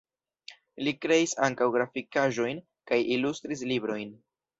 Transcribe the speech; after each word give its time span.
Li 0.85 0.93
kreis 1.03 1.35
ankaŭ 1.47 1.67
grafikaĵojn 1.75 2.61
kaj 2.93 2.99
ilustris 3.17 3.63
librojn. 3.73 4.11